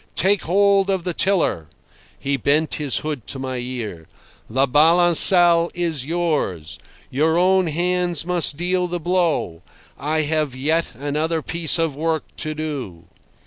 "Take 0.15 0.41
hold 0.41 0.89
of 0.89 1.03
the 1.03 1.13
tiller." 1.13 1.67
He 2.17 2.35
bent 2.35 2.73
his 2.81 2.97
hood 3.05 3.27
to 3.27 3.37
my 3.37 3.57
ear. 3.57 4.07
"The 4.49 4.65
balancelle 4.67 5.69
is 5.75 6.07
yours. 6.07 6.79
Your 7.11 7.37
own 7.37 7.67
hands 7.67 8.25
must 8.25 8.57
deal 8.57 8.87
the 8.87 8.99
blow. 8.99 9.61
I—I 9.99 10.21
have 10.23 10.55
yet 10.55 10.93
another 10.95 11.43
piece 11.43 11.77
of 11.77 11.95
work 11.95 12.23
to 12.37 12.55
do." 12.55 13.03